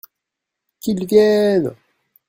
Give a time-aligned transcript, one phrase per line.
[0.79, 1.75] Qu’ils viennent!